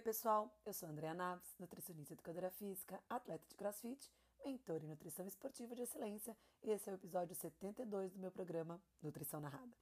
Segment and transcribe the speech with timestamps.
[0.00, 0.50] Oi, pessoal.
[0.64, 4.10] Eu sou Andrea Naves, nutricionista educadora física, atleta de crossfit,
[4.42, 8.80] mentor em nutrição esportiva de excelência, e esse é o episódio 72 do meu programa
[9.02, 9.76] Nutrição Narrada.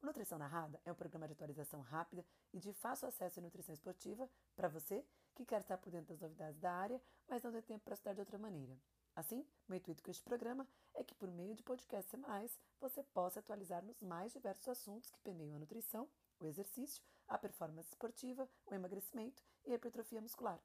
[0.00, 3.74] O Nutrição Narrada é um programa de atualização rápida e de fácil acesso à nutrição
[3.74, 4.26] esportiva
[4.56, 5.04] para você
[5.34, 6.98] que quer estar por dentro das novidades da área,
[7.28, 8.74] mas não tem tempo para estudar de outra maneira.
[9.14, 13.40] Assim, meu intuito com este programa é que, por meio de podcasts semanais, você possa
[13.40, 16.08] atualizar nos mais diversos assuntos que permeiam a nutrição,
[16.40, 20.58] o exercício, a performance esportiva, o emagrecimento e hipertrofia muscular.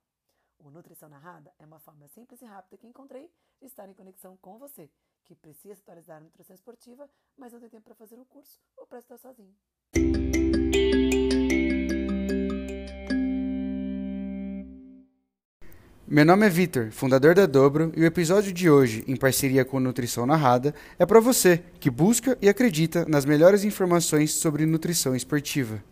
[0.60, 3.30] O Nutrição Narrada é uma forma simples e rápida que encontrei
[3.60, 4.90] de estar em conexão com você,
[5.26, 8.86] que precisa atualizar a nutrição esportiva, mas não tem tempo para fazer um curso ou
[8.86, 9.54] para estar sozinho.
[16.06, 19.80] Meu nome é Vitor, fundador da Dobro, e o episódio de hoje, em parceria com
[19.80, 25.84] Nutrição Narrada, é para você que busca e acredita nas melhores informações sobre nutrição esportiva.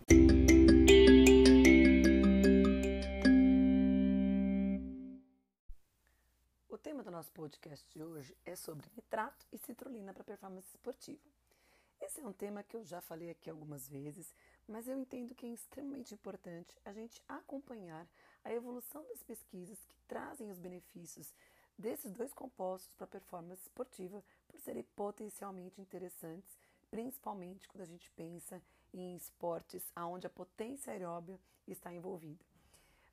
[7.42, 11.28] Podcast de hoje é sobre nitrato e citrulina para performance esportiva.
[12.00, 14.32] Esse é um tema que eu já falei aqui algumas vezes,
[14.68, 18.08] mas eu entendo que é extremamente importante a gente acompanhar
[18.44, 21.34] a evolução das pesquisas que trazem os benefícios
[21.76, 26.60] desses dois compostos para performance esportiva por serem potencialmente interessantes,
[26.92, 28.62] principalmente quando a gente pensa
[28.94, 32.51] em esportes onde a potência aeróbia está envolvida.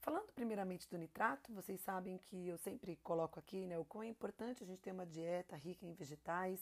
[0.08, 4.08] Falando primeiramente do nitrato, vocês sabem que eu sempre coloco aqui né, o quão é
[4.08, 6.58] importante a gente ter uma dieta rica em vegetais,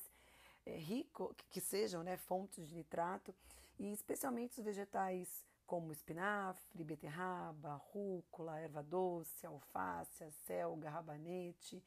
[0.66, 3.32] é, rico, que sejam né, fontes de nitrato,
[3.78, 11.80] e especialmente os vegetais como espinafre, beterraba, rúcula, erva doce, alface, selga, rabanete.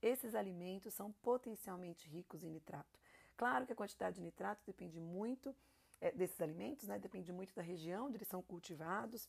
[0.00, 3.00] Esses alimentos são potencialmente ricos em nitrato.
[3.36, 5.52] Claro que a quantidade de nitrato depende muito
[6.00, 7.00] é, desses alimentos, né?
[7.00, 9.28] depende muito da região onde eles são cultivados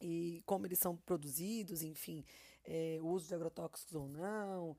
[0.00, 2.24] e como eles são produzidos, enfim,
[2.64, 4.76] é, o uso de agrotóxicos ou não,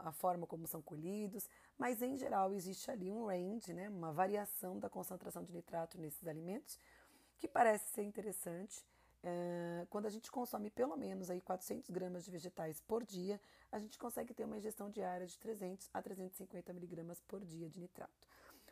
[0.00, 1.48] a forma como são colhidos,
[1.78, 6.26] mas em geral existe ali um range, né, uma variação da concentração de nitrato nesses
[6.26, 6.78] alimentos,
[7.38, 8.84] que parece ser interessante.
[9.22, 13.40] É, quando a gente consome pelo menos aí 400 gramas de vegetais por dia,
[13.72, 17.80] a gente consegue ter uma ingestão diária de 300 a 350 miligramas por dia de
[17.80, 18.28] nitrato.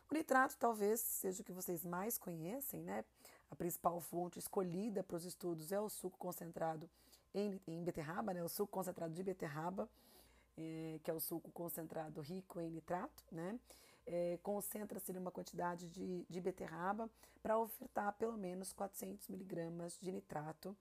[0.09, 3.03] O nitrato talvez seja o que vocês mais conhecem, né?
[3.49, 6.89] A principal fonte escolhida para os estudos é o suco concentrado
[7.33, 8.43] em, em beterraba, né?
[8.43, 9.89] O suco concentrado de beterraba,
[10.57, 13.59] é, que é o suco concentrado rico em nitrato, né?
[14.07, 17.09] é, concentra-se uma quantidade de, de beterraba
[17.43, 20.75] para ofertar pelo menos 400 miligramas de nitrato.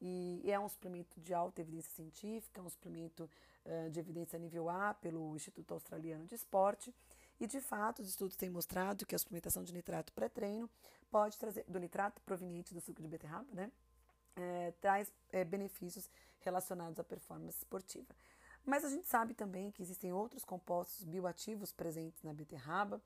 [0.00, 3.28] E, é um suplemento de alta evidência científica, um suplemento
[3.66, 6.94] uh, de evidência nível A pelo Instituto Australiano de Esporte.
[7.40, 10.68] E de fato, os estudos têm mostrado que a suplementação de nitrato pré-treino
[11.10, 13.72] pode trazer, do nitrato proveniente do suco de beterraba, né?
[14.36, 16.08] É, traz é, benefícios
[16.40, 18.14] relacionados à performance esportiva.
[18.64, 23.00] Mas a gente sabe também que existem outros compostos bioativos presentes na beterraba,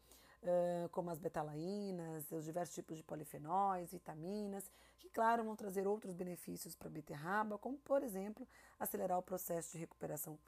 [0.91, 6.75] como as betalaínas, os diversos tipos de polifenóis, vitaminas, que, claro, vão trazer outros benefícios
[6.75, 8.47] para a beterraba, como, por exemplo,
[8.79, 10.39] acelerar o processo de recuperação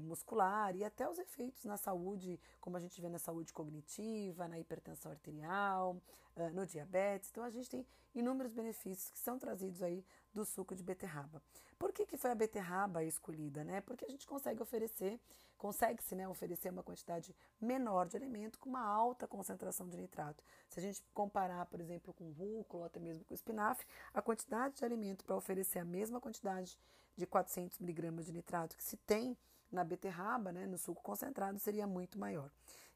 [0.00, 4.58] muscular e até os efeitos na saúde, como a gente vê na saúde cognitiva, na
[4.58, 5.96] hipertensão arterial,
[6.36, 7.30] uh, no diabetes.
[7.30, 11.42] Então a gente tem inúmeros benefícios que são trazidos aí do suco de beterraba.
[11.78, 13.64] Por que, que foi a beterraba escolhida?
[13.64, 13.80] Né?
[13.80, 15.20] Porque a gente consegue oferecer,
[15.58, 20.42] consegue-se né, oferecer uma quantidade menor de alimento com uma alta concentração de nitrato.
[20.68, 24.76] Se a gente comparar, por exemplo, com rúcula ou até mesmo com espinafre, a quantidade
[24.76, 26.78] de alimento para oferecer a mesma quantidade
[27.16, 29.36] de 400 miligramas de nitrato que se tem
[29.74, 32.50] na beterraba, né, no suco concentrado, seria muito maior.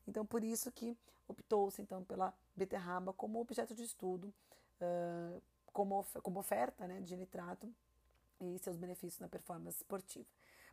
[0.06, 0.96] Então, por isso que
[1.26, 4.32] optou-se então pela beterraba como objeto de estudo,
[4.80, 7.72] uh, como, como oferta né, de nitrato
[8.40, 10.26] e seus benefícios na performance esportiva.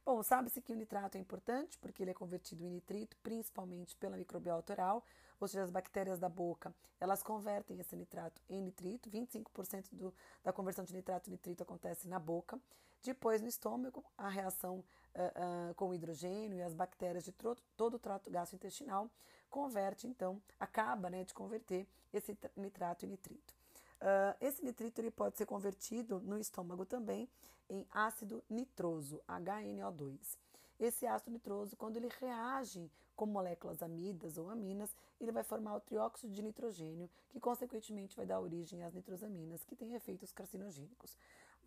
[0.05, 4.16] Bom, sabe-se que o nitrato é importante porque ele é convertido em nitrito, principalmente pela
[4.16, 5.03] microbiota oral,
[5.39, 10.13] ou seja, as bactérias da boca, elas convertem esse nitrato em nitrito, 25% do,
[10.44, 12.59] da conversão de nitrato em nitrito acontece na boca.
[13.01, 17.95] Depois, no estômago, a reação uh, uh, com o hidrogênio e as bactérias de todo
[17.95, 19.09] o trato gastrointestinal
[19.50, 23.56] converte, então, acaba né, de converter esse nitrato em nitrito.
[24.01, 27.30] Uh, esse nitrito ele pode ser convertido no estômago também
[27.69, 30.38] em ácido nitroso, HNO2.
[30.80, 35.80] Esse ácido nitroso, quando ele reage com moléculas amidas ou aminas, ele vai formar o
[35.80, 41.18] trióxido de nitrogênio, que consequentemente vai dar origem às nitrosaminas, que têm efeitos carcinogênicos.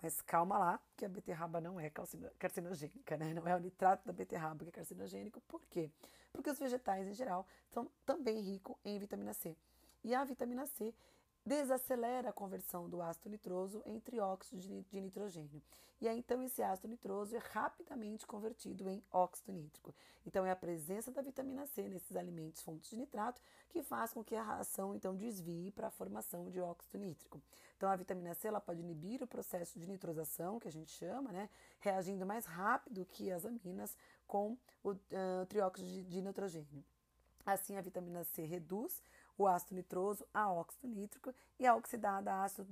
[0.02, 1.90] Mas calma lá, que a beterraba não é
[2.38, 3.32] carcinogênica, né?
[3.34, 5.40] Não é o nitrato da beterraba que é carcinogênico.
[5.48, 5.90] Por quê?
[6.32, 9.56] Porque os vegetais, em geral, são também ricos em vitamina C.
[10.04, 10.94] E a vitamina C
[11.48, 15.62] desacelera a conversão do ácido nitroso em trióxido de nitrogênio.
[16.00, 19.92] E aí, então, esse ácido nitroso é rapidamente convertido em óxido nítrico.
[20.24, 24.22] Então, é a presença da vitamina C nesses alimentos fontes de nitrato que faz com
[24.22, 27.42] que a reação, então, desvie para a formação de óxido nítrico.
[27.76, 31.32] Então, a vitamina C ela pode inibir o processo de nitrosação, que a gente chama,
[31.32, 31.48] né?
[31.80, 33.96] Reagindo mais rápido que as aminas
[34.26, 36.84] com o uh, trióxido de, de nitrogênio.
[37.44, 39.02] Assim, a vitamina C reduz
[39.38, 42.68] o ácido nitroso a óxido nítrico e a oxidada a ácido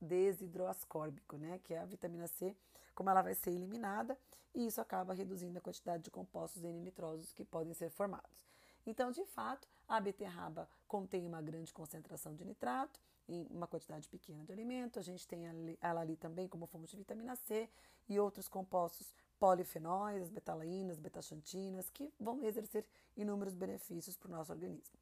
[0.00, 2.54] desidroascórbico, né, que é a vitamina C,
[2.94, 4.16] como ela vai ser eliminada,
[4.54, 8.46] e isso acaba reduzindo a quantidade de compostos N-nitrosos que podem ser formados.
[8.86, 14.44] Então, de fato, a beterraba contém uma grande concentração de nitrato em uma quantidade pequena
[14.44, 14.98] de alimento.
[14.98, 15.42] A gente tem
[15.80, 17.68] ela ali também como fonte de vitamina C
[18.08, 24.52] e outros compostos polifenóis, as betalaínas, betaxantinas, que vão exercer inúmeros benefícios para o nosso
[24.52, 24.96] organismo.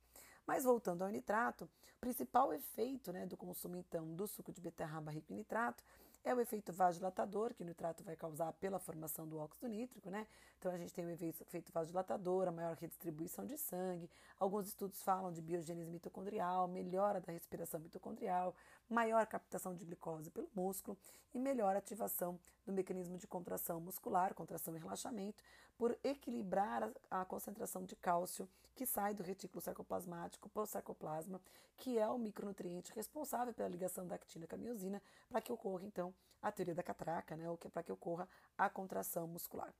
[0.47, 5.11] Mas voltando ao nitrato, o principal efeito né, do consumo então do suco de beterraba
[5.11, 5.83] rico em nitrato
[6.25, 10.27] é o efeito vasodilatador que o nitrato vai causar pela formação do óxido nítrico, né?
[10.59, 14.09] Então a gente tem o efeito vasodilatador, a maior redistribuição de sangue.
[14.39, 18.57] Alguns estudos falam de biogênese mitocondrial, melhora da respiração mitocondrial,
[18.89, 20.97] maior captação de glicose pelo músculo
[21.33, 25.43] e melhor ativação do mecanismo de contração muscular, contração e relaxamento,
[25.77, 31.41] por equilibrar a, a concentração de cálcio que sai do retículo sarcoplasmático para o sarcoplasma,
[31.77, 35.85] que é o micronutriente responsável pela ligação da actina com a miosina, para que ocorra
[35.85, 39.73] então a teoria da catraca, né, para que ocorra a contração muscular.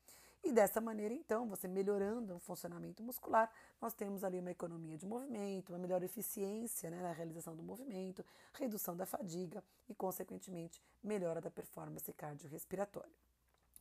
[0.45, 3.51] E dessa maneira, então, você melhorando o funcionamento muscular,
[3.81, 8.23] nós temos ali uma economia de movimento, uma melhor eficiência né, na realização do movimento,
[8.53, 13.13] redução da fadiga e, consequentemente, melhora da performance cardiorrespiratória.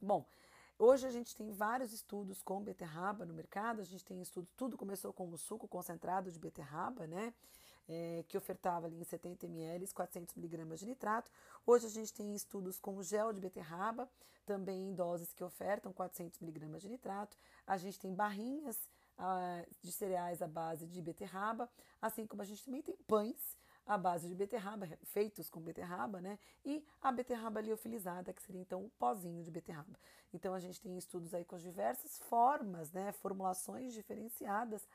[0.02, 0.26] Bom,
[0.80, 4.76] Hoje a gente tem vários estudos com beterraba no mercado, a gente tem estudos, tudo
[4.76, 7.32] começou com o suco concentrado de beterraba, né?
[7.88, 11.32] É, que ofertava ali em 70 ml 400 mg de nitrato.
[11.66, 14.10] Hoje a gente tem estudos com gel de beterraba,
[14.46, 17.38] também em doses que ofertam 400 mg de nitrato.
[17.66, 18.78] A gente tem barrinhas
[19.18, 21.70] ah, de cereais à base de beterraba,
[22.02, 26.40] assim como a gente também tem pães à base de beterraba, feitos com beterraba, né?
[26.64, 30.00] E a beterraba liofilizada, que seria então o pozinho de beterraba.
[30.34, 33.12] Então a gente tem estudos aí com as diversas formas, né?
[33.12, 34.88] Formulações diferenciadas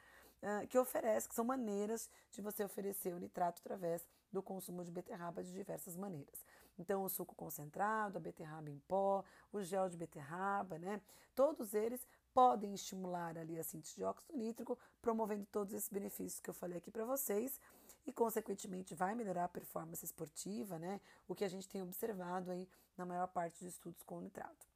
[0.43, 4.91] uh, que oferece, que são maneiras de você oferecer o nitrato através do consumo de
[4.91, 6.45] beterraba de diversas maneiras.
[6.79, 11.01] Então, o suco concentrado, a beterraba em pó, o gel de beterraba, né?
[11.35, 16.51] Todos eles podem estimular ali a síntese de óxido nítrico, promovendo todos esses benefícios que
[16.51, 17.61] eu falei aqui para vocês
[18.07, 21.01] e, consequentemente, vai melhorar a performance esportiva, né?
[21.27, 24.67] O que a gente tem observado aí na maior parte dos estudos com nitrato.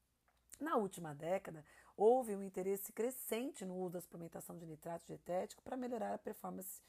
[0.60, 1.64] Na última década,
[1.96, 6.81] houve um interesse crescente no uso da suplementação de nitrato dietético para melhorar a performance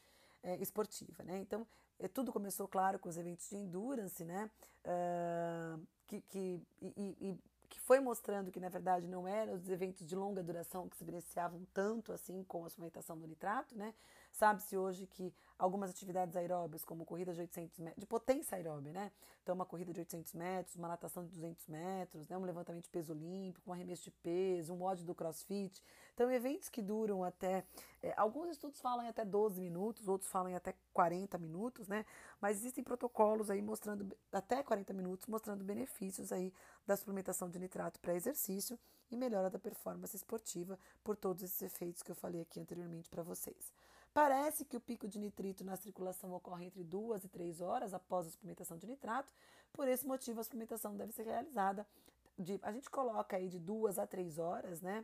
[0.44, 1.39] é, esportiva, né?
[1.39, 1.65] Então,
[2.00, 4.50] é, tudo começou, claro, com os eventos de endurance, né?
[4.86, 7.39] Uh, que, que, e, e,
[7.69, 11.04] que foi mostrando que, na verdade, não eram os eventos de longa duração que se
[11.04, 13.94] beneficiavam tanto assim com a suplementação do nitrato, né?
[14.33, 19.12] Sabe-se hoje que algumas atividades aeróbias, como corrida de 800 metros, de potência aeróbia, né?
[19.44, 22.35] Então, uma corrida de 800 metros, uma natação de 200 metros, né?
[22.35, 25.83] um levantamento de peso olímpico, um arremesso de peso, um ódio do crossfit.
[26.15, 27.63] Então, eventos que duram até.
[28.01, 32.03] É, alguns estudos falam em até 12 minutos, outros falam em até 40 minutos, né?
[32.41, 36.51] Mas existem protocolos aí mostrando até 40 minutos, mostrando benefícios aí
[36.88, 38.79] da suplementação de nitrato para exercício
[39.12, 43.22] e melhora da performance esportiva por todos esses efeitos que eu falei aqui anteriormente para
[43.22, 43.72] vocês.
[44.13, 48.27] Parece que o pico de nitrito na circulação ocorre entre duas e três horas após
[48.27, 49.34] a suplementação de nitrato.
[49.72, 51.88] Por esse motivo, a suplementação deve ser realizada.
[52.38, 55.03] De, a gente coloca aí de duas a três horas, né?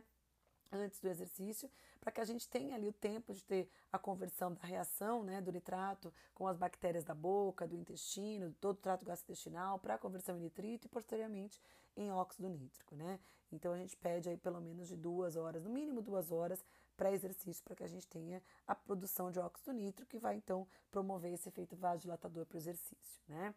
[0.72, 4.54] antes do exercício, para que a gente tenha ali o tempo de ter a conversão
[4.54, 9.04] da reação né, do nitrato com as bactérias da boca, do intestino, todo o trato
[9.04, 11.60] gastrointestinal, para a conversão em nitrito e posteriormente
[11.96, 12.94] em óxido nítrico.
[12.94, 13.18] Né?
[13.50, 16.64] Então a gente pede aí pelo menos de duas horas, no mínimo duas horas,
[17.00, 20.68] para exercício, para que a gente tenha a produção de óxido nítrico, que vai então
[20.90, 23.54] promover esse efeito vasodilatador para o exercício, né?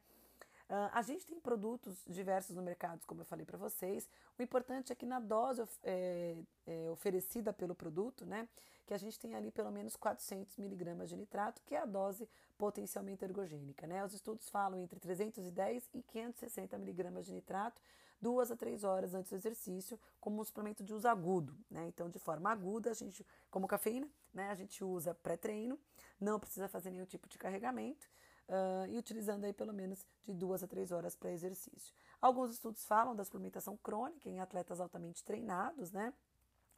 [0.69, 4.09] Uh, a gente tem produtos diversos no mercado, como eu falei para vocês.
[4.39, 8.47] O importante é que na dose é, é, oferecida pelo produto, né,
[8.85, 12.29] que a gente tem ali pelo menos 400 miligramas de nitrato, que é a dose
[12.57, 13.85] potencialmente ergogênica.
[13.85, 14.05] Né?
[14.05, 17.81] Os estudos falam entre 310 e 560 miligramas de nitrato
[18.21, 21.55] duas a três horas antes do exercício, como um suplemento de uso agudo.
[21.69, 21.87] Né?
[21.87, 25.79] Então, de forma aguda, a gente, como cafeína, né, a gente usa pré-treino,
[26.19, 28.07] não precisa fazer nenhum tipo de carregamento.
[28.45, 31.93] Uh, e utilizando aí pelo menos de duas a três horas para exercício.
[32.21, 36.13] Alguns estudos falam da suplementação crônica em atletas altamente treinados, né?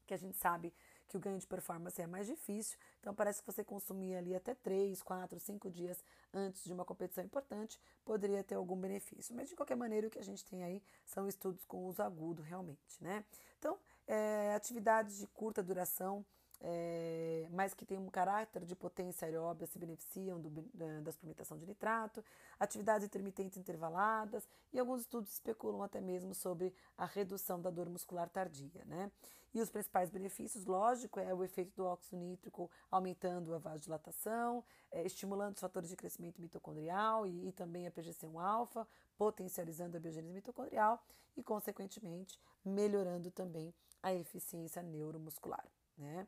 [0.05, 0.71] Que a gente sabe
[1.07, 2.77] que o ganho de performance é mais difícil.
[2.99, 7.23] Então parece que você consumir ali até 3, 4, 5 dias antes de uma competição
[7.23, 9.35] importante poderia ter algum benefício.
[9.35, 12.41] Mas de qualquer maneira o que a gente tem aí são estudos com uso agudo
[12.41, 13.23] realmente, né?
[13.59, 16.25] Então, é, atividades de curta duração
[16.61, 21.65] é, mas que têm um caráter de potência aeróbia se beneficiam do, da suplementação de
[21.65, 22.23] nitrato,
[22.59, 28.29] atividades intermitentes intervaladas e alguns estudos especulam até mesmo sobre a redução da dor muscular
[28.29, 28.83] tardia.
[28.85, 29.11] Né?
[29.55, 35.05] E os principais benefícios, lógico, é o efeito do óxido nítrico aumentando a vasodilatação, é,
[35.05, 38.85] estimulando os fatores de crescimento mitocondrial e, e também a PGC1-alfa,
[39.17, 41.01] potencializando a biogênese mitocondrial
[41.37, 45.65] e, consequentemente, melhorando também a eficiência neuromuscular.
[45.97, 46.27] Né?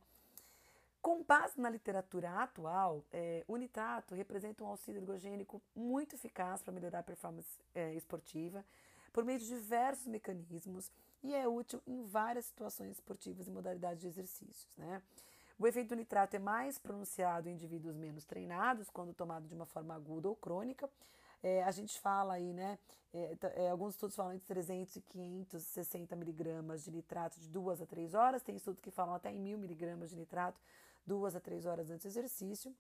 [1.02, 6.72] Com base na literatura atual, é, o nitrato representa um auxílio ergogênico muito eficaz para
[6.72, 8.64] melhorar a performance é, esportiva
[9.12, 10.90] por meio de diversos mecanismos
[11.24, 14.68] e é útil em várias situações esportivas e modalidades de exercícios.
[14.78, 15.02] Né?
[15.60, 19.66] O efeito do nitrato é mais pronunciado em indivíduos menos treinados, quando tomado de uma
[19.66, 20.90] forma aguda ou crônica,
[21.42, 22.78] é, a gente fala aí, né?
[23.14, 27.86] É, é, alguns estudos falam entre 300 e 560 miligramas de nitrato de 2 a
[27.86, 28.44] 3 horas.
[28.44, 30.60] Tem estudos que falam até em 1000 miligramas de nitrato
[31.06, 32.76] 2 a 3 horas antes do exercício.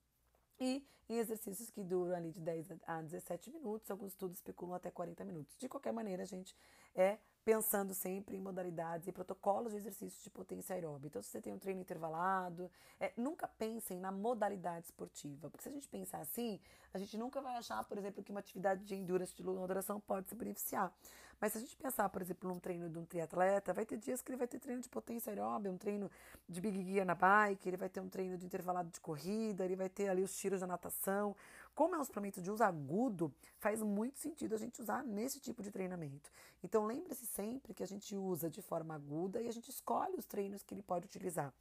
[0.59, 4.91] E em exercícios que duram ali de 10 a 17 minutos, alguns estudos especulam até
[4.91, 5.55] 40 minutos.
[5.57, 6.55] De qualquer maneira, gente
[6.95, 11.07] é pensando sempre em modalidades e protocolos de exercício de potência aeróbica.
[11.07, 15.69] Então, se você tem um treino intervalado, é, nunca pensem na modalidade esportiva, porque se
[15.69, 16.59] a gente pensar assim,
[16.93, 19.97] a gente nunca vai achar, por exemplo, que uma atividade de endurance de longa duração
[19.97, 20.93] pode se beneficiar.
[21.39, 24.21] Mas se a gente pensar, por exemplo, num treino de um triatleta, vai ter dias
[24.21, 26.11] que ele vai ter treino de potência aeróbica, um treino
[26.49, 29.77] de big gear na bike, ele vai ter um treino de intervalado de corrida, ele
[29.77, 31.33] vai ter ali os tiros da natação.
[31.77, 35.61] Como é um suplemento de uso agudo, faz muito sentido a gente usar nesse tipo
[35.61, 36.31] de treinamento.
[36.63, 40.25] Então lembre-se sempre que a gente usa de forma aguda e a gente escolhe os
[40.25, 41.53] treinos que ele pode utilizar.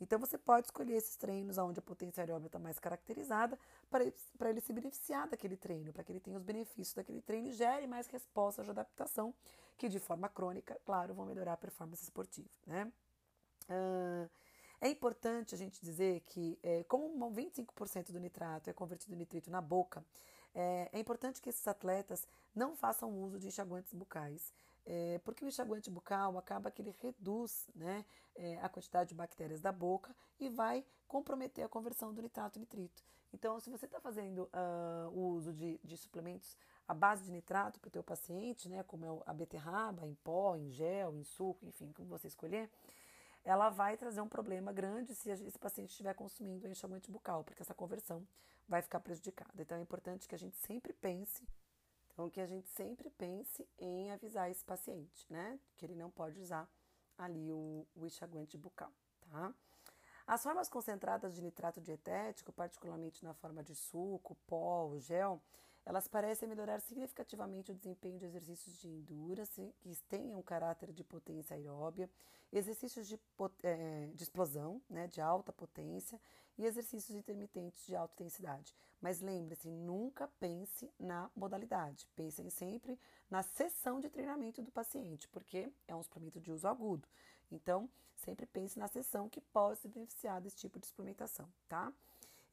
[0.00, 3.58] Então você pode escolher esses treinos onde a potência aeróbica está mais caracterizada
[3.90, 4.04] para
[4.48, 7.88] ele, se beneficiar daquele treino, para que ele tenha os benefícios daquele treino e gere
[7.88, 9.34] mais respostas de adaptação,
[9.76, 12.48] que de forma crônica, claro, vão melhorar a performance esportiva.
[12.64, 12.92] Né?
[13.68, 14.30] Uh,
[14.80, 19.50] é importante a gente dizer que, é, como 25% do nitrato é convertido em nitrito
[19.50, 20.04] na boca,
[20.54, 24.52] é, é, importante que esses atletas não façam uso de enxaguantes bucais,
[24.86, 28.04] é, porque o enxaguante bucal acaba que ele reduz né,
[28.34, 32.60] é, a quantidade de bactérias da boca e vai comprometer a conversão do nitrato em
[32.60, 33.02] nitrito.
[33.32, 36.56] Então, se você está fazendo uh, o uso de, de suplementos
[36.88, 40.56] à base de nitrato para o teu paciente, né, como é a beterraba, em pó,
[40.56, 42.70] em gel, em suco, enfim, como você escolher,
[43.46, 47.72] ela vai trazer um problema grande se esse paciente estiver consumindo enxaguante bucal, porque essa
[47.72, 48.26] conversão
[48.68, 49.62] vai ficar prejudicada.
[49.62, 51.46] Então é importante que a gente sempre pense,
[52.12, 56.40] então que a gente sempre pense em avisar esse paciente, né, que ele não pode
[56.40, 56.68] usar
[57.16, 58.92] ali o, o enxaguante bucal,
[59.30, 59.54] tá?
[60.26, 65.40] As formas concentradas de nitrato dietético, particularmente na forma de suco, pó gel,
[65.86, 71.54] elas parecem melhorar significativamente o desempenho de exercícios de endurance que tenham caráter de potência
[71.54, 72.10] aeróbia,
[72.52, 73.18] exercícios de,
[73.62, 76.20] é, de explosão, né, de alta potência,
[76.58, 78.74] e exercícios intermitentes de alta intensidade.
[79.00, 82.08] Mas lembre-se, nunca pense na modalidade.
[82.16, 82.98] Pensem sempre
[83.30, 87.06] na sessão de treinamento do paciente, porque é um suplemento de uso agudo.
[87.50, 91.92] Então, sempre pense na sessão que pode se beneficiar desse tipo de suplementação, tá?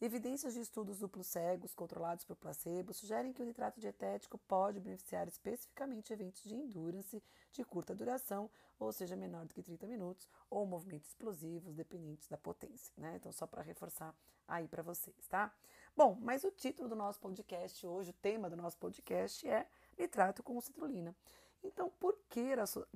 [0.03, 5.29] Evidências de estudos duplos cegos controlados por placebo sugerem que o nitrato dietético pode beneficiar
[5.29, 10.65] especificamente eventos de endurance de curta duração, ou seja, menor do que 30 minutos, ou
[10.65, 13.15] movimentos explosivos dependentes da potência, né?
[13.15, 14.13] Então, só para reforçar
[14.45, 15.55] aí para vocês, tá?
[15.95, 19.65] Bom, mas o título do nosso podcast hoje, o tema do nosso podcast é
[19.97, 21.15] nitrato com citrulina.
[21.63, 22.49] Então, por que,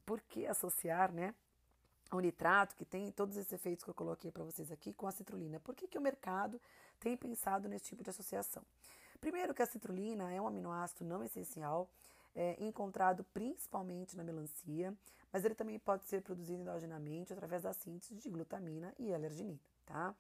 [0.06, 1.34] por que associar, né?
[2.16, 5.12] o nitrato, que tem todos esses efeitos que eu coloquei para vocês aqui, com a
[5.12, 5.60] citrulina.
[5.60, 6.62] Por que, que o mercado
[7.00, 8.64] tem pensado nesse tipo de associação?
[9.20, 11.90] Primeiro que a citrulina é um aminoácido não essencial,
[12.36, 14.94] é, encontrado principalmente na melancia,
[15.32, 20.16] mas ele também pode ser produzido endogenamente através da síntese de glutamina e alerginina, tá?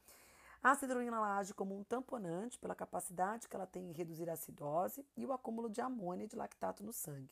[0.63, 5.05] A citrulina age como um tamponante pela capacidade que ela tem em reduzir a acidose
[5.15, 7.29] e o acúmulo de amônia e de lactato no sangue.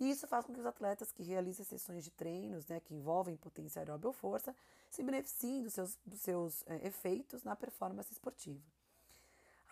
[0.00, 3.36] E isso faz com que os atletas que realizam sessões de treinos, né, que envolvem
[3.36, 4.54] potência aeróbica ou força,
[4.90, 8.60] se beneficiem dos seus, dos seus é, efeitos na performance esportiva.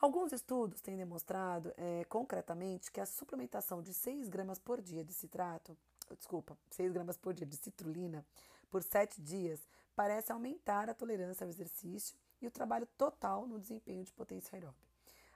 [0.00, 5.12] Alguns estudos têm demonstrado é, concretamente que a suplementação de 6 gramas por dia de
[5.12, 5.76] citrato,
[6.16, 8.24] desculpa, 6 gramas por dia de citrulina
[8.68, 9.60] por 7 dias
[9.94, 14.81] parece aumentar a tolerância ao exercício e o trabalho total no desempenho de potência aeróbica.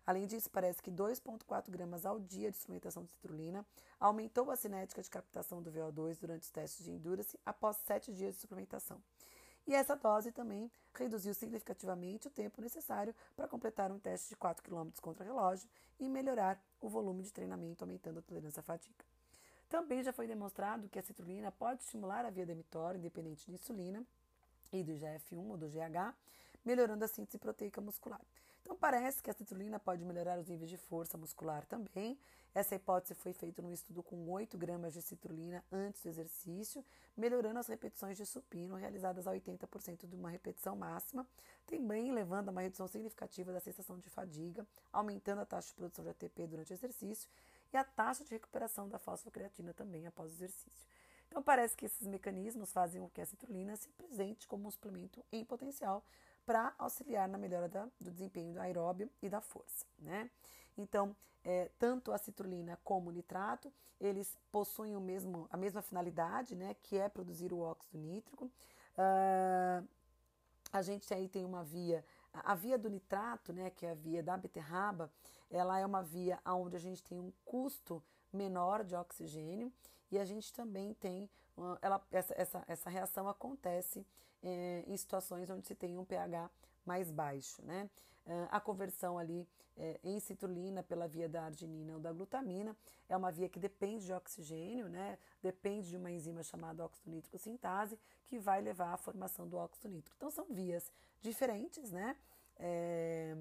[0.06, 3.66] Além disso, parece que 2,4 gramas ao dia de suplementação de citrulina
[3.98, 8.36] aumentou a cinética de captação do VO2 durante os testes de endurance após 7 dias
[8.36, 9.02] de suplementação.
[9.66, 14.62] E essa dose também reduziu significativamente o tempo necessário para completar um teste de 4
[14.62, 19.04] km contra relógio e melhorar o volume de treinamento, aumentando a tolerância à fadiga.
[19.68, 24.06] Também já foi demonstrado que a citrulina pode estimular a via demitória independente de insulina
[24.72, 26.14] e do GF1 ou do GH,
[26.64, 28.20] melhorando a síntese proteica muscular.
[28.66, 32.18] Então parece que a citrulina pode melhorar os níveis de força muscular também.
[32.52, 36.84] Essa hipótese foi feita num estudo com 8 gramas de citrulina antes do exercício,
[37.16, 41.24] melhorando as repetições de supino realizadas a 80% de uma repetição máxima,
[41.64, 46.04] também levando a uma redução significativa da sensação de fadiga, aumentando a taxa de produção
[46.04, 47.30] de ATP durante o exercício
[47.72, 50.88] e a taxa de recuperação da fosfocreatina também após o exercício.
[51.28, 55.24] Então, parece que esses mecanismos fazem com que a citrulina se presente como um suplemento
[55.30, 56.02] em potencial
[56.46, 60.30] para auxiliar na melhora da, do desempenho do aeróbio e da força, né?
[60.78, 66.54] Então, é, tanto a citrulina como o nitrato, eles possuem o mesmo, a mesma finalidade,
[66.54, 66.74] né?
[66.82, 68.46] Que é produzir o óxido nítrico.
[68.96, 69.86] Uh,
[70.72, 73.70] a gente aí tem uma via, a via do nitrato, né?
[73.70, 75.10] Que é a via da beterraba,
[75.50, 79.72] ela é uma via onde a gente tem um custo menor de oxigênio
[80.10, 81.28] e a gente também tem
[81.80, 84.06] ela, essa, essa, essa reação acontece
[84.42, 86.50] é, em situações onde se tem um pH
[86.84, 87.90] mais baixo, né?
[88.50, 89.46] A conversão ali
[89.76, 92.76] é, em citrulina pela via da arginina ou da glutamina
[93.08, 95.18] é uma via que depende de oxigênio, né?
[95.42, 99.88] Depende de uma enzima chamada óxido nítrico sintase que vai levar à formação do óxido
[99.88, 100.16] nítrico.
[100.16, 102.16] Então são vias diferentes, né?
[102.58, 103.36] É,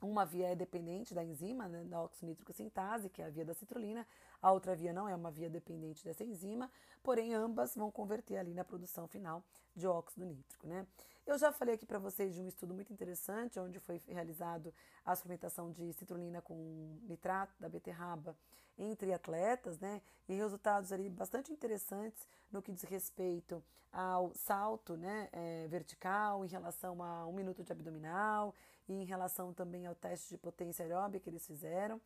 [0.00, 3.54] uma via é dependente da enzima, né, da oxonítrico sintase, que é a via da
[3.54, 4.06] citrulina,
[4.40, 6.70] a outra via não é uma via dependente dessa enzima,
[7.02, 9.42] porém ambas vão converter ali na produção final
[9.74, 10.66] de óxido nítrico.
[10.66, 10.86] Né?
[11.26, 14.72] Eu já falei aqui para vocês de um estudo muito interessante, onde foi realizado
[15.04, 18.36] a suplementação de citrulina com nitrato da beterraba
[18.78, 20.00] entre atletas, né?
[20.28, 23.62] E resultados ali bastante interessantes no que diz respeito
[23.92, 28.54] ao salto, né, é, vertical, em relação a um minuto de abdominal
[28.88, 31.96] e em relação também ao teste de potência aeróbica que eles fizeram.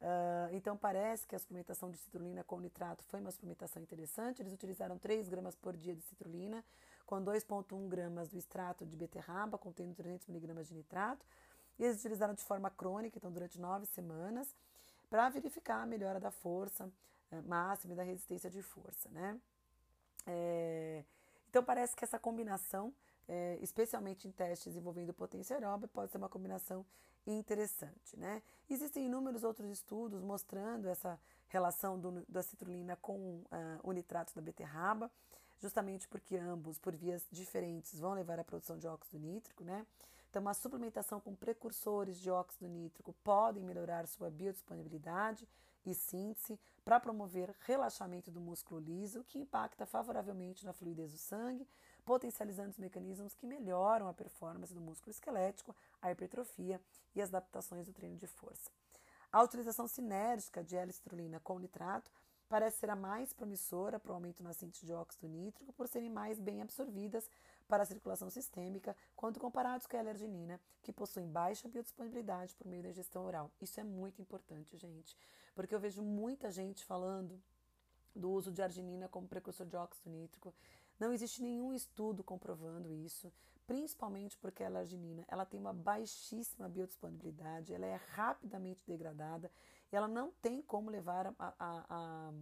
[0.00, 4.40] Uh, então parece que a suplementação de citrulina com nitrato foi uma suplementação interessante.
[4.40, 6.64] Eles utilizaram 3 gramas por dia de citrulina,
[7.04, 11.24] com 2,1 gramas do extrato de beterraba, contendo 300 miligramas de nitrato.
[11.78, 14.54] E eles utilizaram de forma crônica, então durante nove semanas,
[15.10, 19.38] para verificar a melhora da força uh, máxima e da resistência de força, né?
[20.26, 21.02] É,
[21.48, 22.94] então parece que essa combinação
[23.30, 26.84] é, especialmente em testes envolvendo potência aeróbica, pode ser uma combinação
[27.24, 28.18] interessante.
[28.18, 28.42] Né?
[28.68, 31.16] Existem inúmeros outros estudos mostrando essa
[31.46, 33.46] relação do, da citrulina com uh,
[33.84, 35.08] o nitrato da beterraba,
[35.60, 39.62] justamente porque ambos, por vias diferentes, vão levar à produção de óxido nítrico.
[39.62, 39.86] Né?
[40.28, 45.46] Então, uma suplementação com precursores de óxido nítrico podem melhorar sua biodisponibilidade
[45.86, 51.66] e síntese para promover relaxamento do músculo liso, que impacta favoravelmente na fluidez do sangue,
[52.10, 56.80] potencializando os mecanismos que melhoram a performance do músculo esquelético, a hipertrofia
[57.14, 58.68] e as adaptações do treino de força.
[59.30, 62.10] A utilização sinérgica de L-citrulina com nitrato
[62.48, 66.10] parece ser a mais promissora para o aumento na síntese de óxido nítrico por serem
[66.10, 67.30] mais bem absorvidas
[67.68, 72.82] para a circulação sistêmica quando comparados com a L-arginina, que possuem baixa biodisponibilidade por meio
[72.82, 73.52] da ingestão oral.
[73.60, 75.16] Isso é muito importante, gente,
[75.54, 77.40] porque eu vejo muita gente falando
[78.16, 80.52] do uso de arginina como precursor de óxido nítrico
[81.00, 83.32] não existe nenhum estudo comprovando isso,
[83.66, 89.50] principalmente porque a arginina ela tem uma baixíssima biodisponibilidade, ela é rapidamente degradada
[89.90, 92.32] e ela não tem como levar a, a, a,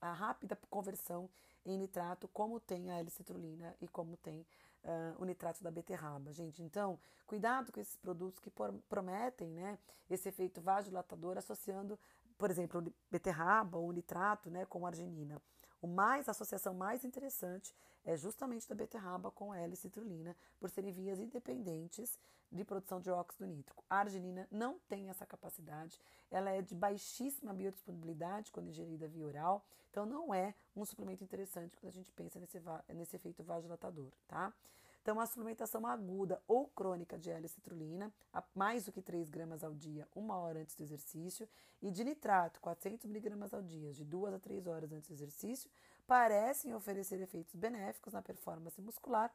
[0.00, 1.28] a rápida conversão
[1.64, 4.46] em nitrato, como tem a L-citrulina e como tem
[4.84, 6.62] uh, o nitrato da beterraba, gente.
[6.62, 8.50] Então, cuidado com esses produtos que
[8.88, 9.78] prometem né,
[10.10, 11.98] esse efeito vasodilatador associando,
[12.36, 15.40] por exemplo, beterraba ou nitrato né, com arginina.
[15.82, 21.18] O mais, a associação mais interessante é justamente da beterraba com L-citrulina, por serem vias
[21.18, 22.20] independentes
[22.52, 23.82] de produção de óxido nítrico.
[23.90, 25.98] A arginina não tem essa capacidade,
[26.30, 31.76] ela é de baixíssima biodisponibilidade quando ingerida via oral, então não é um suplemento interessante
[31.76, 32.60] quando a gente pensa nesse,
[32.94, 34.52] nesse efeito vasodilatador, tá?
[35.02, 38.12] Então, a suplementação aguda ou crônica de L-citrulina,
[38.54, 41.48] mais do que 3 gramas ao dia, uma hora antes do exercício,
[41.82, 45.68] e de nitrato, 400 miligramas ao dia, de 2 a 3 horas antes do exercício,
[46.06, 49.34] parecem oferecer efeitos benéficos na performance muscular,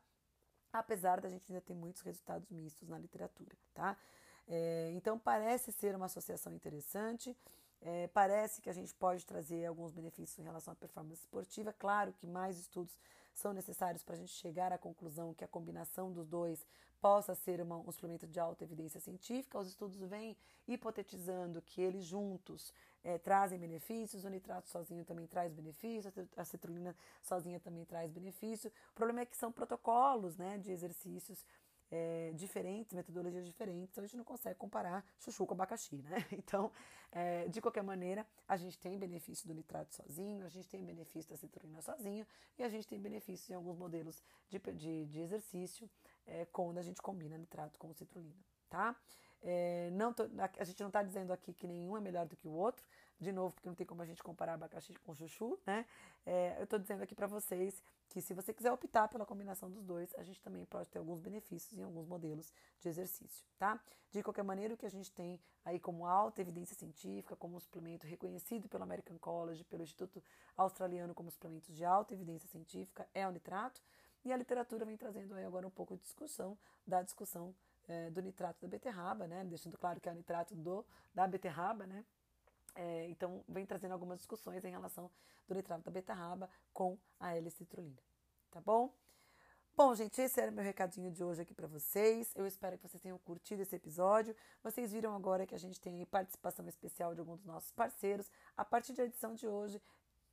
[0.72, 3.98] apesar da gente ainda ter muitos resultados mistos na literatura, tá?
[4.48, 7.36] É, então, parece ser uma associação interessante.
[7.82, 11.74] É, parece que a gente pode trazer alguns benefícios em relação à performance esportiva.
[11.74, 12.98] Claro que mais estudos
[13.38, 16.66] são necessários para a gente chegar à conclusão que a combinação dos dois
[17.00, 19.60] possa ser uma, um suplemento de alta evidência científica.
[19.60, 20.36] Os estudos vêm
[20.68, 22.74] hipotetizando que eles juntos
[23.04, 28.72] é, trazem benefícios, o nitrato sozinho também traz benefícios, a citrulina sozinha também traz benefício.
[28.92, 31.46] O problema é que são protocolos né, de exercícios
[31.92, 36.18] é, diferentes, metodologias diferentes, então a gente não consegue comparar chuchu com abacaxi, né?
[36.32, 36.72] Então,
[37.12, 41.30] é, de qualquer maneira, a gente tem benefício do nitrato sozinho, a gente tem benefício
[41.30, 42.26] da citrulina sozinho
[42.58, 45.90] e a gente tem benefício em alguns modelos de, de, de exercício
[46.26, 48.96] é, quando a gente combina nitrato com citrulina, tá?
[49.42, 50.24] É, não tô,
[50.58, 52.86] a gente não está dizendo aqui que nenhum é melhor do que o outro,
[53.20, 55.86] de novo, porque não tem como a gente comparar abacaxi com chuchu, né?
[56.26, 59.84] É, eu estou dizendo aqui para vocês que se você quiser optar pela combinação dos
[59.84, 63.80] dois, a gente também pode ter alguns benefícios em alguns modelos de exercício, tá?
[64.12, 67.60] De qualquer maneira, o que a gente tem aí como alta evidência científica, como um
[67.60, 70.24] suplemento reconhecido pelo American College, pelo Instituto
[70.56, 73.82] Australiano como suplementos de alta evidência científica, é o nitrato.
[74.24, 77.54] E a literatura vem trazendo aí agora um pouco de discussão da discussão
[77.88, 79.44] é, do nitrato da beterraba, né?
[79.46, 82.06] Deixando claro que é o nitrato do, da beterraba, né?
[82.80, 85.10] É, então, vem trazendo algumas discussões em relação
[85.48, 87.98] do nitrato da beterraba com a L-citrulina,
[88.52, 88.94] tá bom?
[89.76, 92.32] Bom, gente, esse era meu recadinho de hoje aqui para vocês.
[92.36, 94.36] Eu espero que vocês tenham curtido esse episódio.
[94.64, 98.30] Vocês viram agora que a gente tem participação especial de alguns dos nossos parceiros.
[98.56, 99.82] A partir da edição de hoje,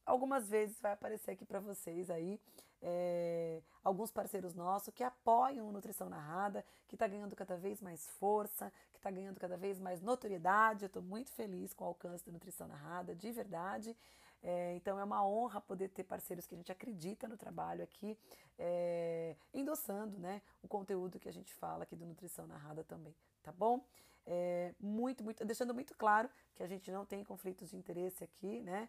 [0.05, 2.39] algumas vezes vai aparecer aqui para vocês aí
[2.87, 8.07] é, alguns parceiros nossos que apoiam o Nutrição Narrada, que está ganhando cada vez mais
[8.11, 10.85] força, que está ganhando cada vez mais notoriedade.
[10.85, 13.97] Eu estou muito feliz com o alcance da Nutrição Narrada, de verdade.
[14.43, 18.19] É, então é uma honra poder ter parceiros que a gente acredita no trabalho aqui,
[18.59, 23.51] é, endossando né, o conteúdo que a gente fala aqui do Nutrição Narrada também, tá
[23.51, 23.83] bom?
[24.27, 28.61] É, muito, muito, deixando muito claro que a gente não tem conflitos de interesse aqui,
[28.61, 28.89] né?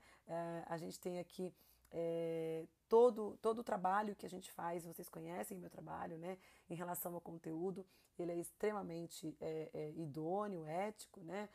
[0.68, 1.54] A gente tem aqui
[1.98, 6.38] é, todo, todo o trabalho que a gente faz, vocês conhecem meu trabalho, né?
[6.70, 7.86] Em relação ao conteúdo,
[8.20, 11.50] ele é extremamente é, é, idôneo, ético, né?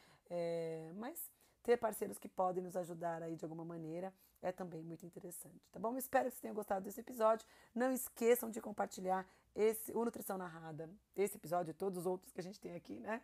[0.95, 1.29] mas
[1.61, 5.81] ter parceiros que podem nos ajudar aí de alguma maneira é também muito interessante, tá
[5.81, 5.97] bom?
[5.97, 7.45] Espero que vocês tenham gostado desse episódio.
[7.75, 12.41] Não esqueçam de compartilhar esse, o Nutrição Narrada, esse episódio e todos os outros que
[12.41, 13.21] a gente tem aqui, né?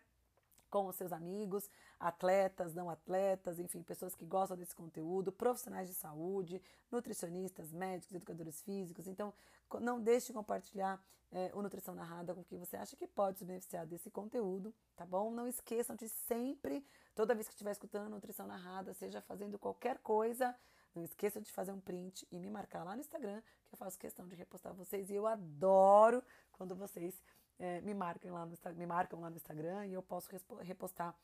[0.69, 5.93] Com os seus amigos, atletas, não atletas, enfim, pessoas que gostam desse conteúdo, profissionais de
[5.93, 9.07] saúde, nutricionistas, médicos, educadores físicos.
[9.07, 9.33] Então,
[9.79, 11.01] não deixe de compartilhar
[11.31, 15.05] é, o Nutrição Narrada com quem você acha que pode se beneficiar desse conteúdo, tá
[15.05, 15.29] bom?
[15.31, 16.85] Não esqueçam de sempre
[17.17, 20.55] Toda vez que estiver escutando nutrição narrada, seja fazendo qualquer coisa,
[20.93, 23.97] não esqueça de fazer um print e me marcar lá no Instagram, que eu faço
[23.97, 25.09] questão de repostar vocês.
[25.09, 27.19] E eu adoro quando vocês
[27.59, 30.29] é, me, marcam lá no, me marcam lá no Instagram e eu posso
[30.61, 31.15] repostar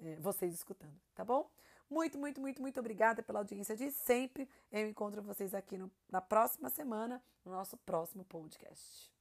[0.00, 1.50] é, vocês escutando, tá bom?
[1.88, 4.48] Muito, muito, muito, muito obrigada pela audiência de sempre.
[4.72, 9.13] Eu encontro vocês aqui no, na próxima semana, no nosso próximo podcast.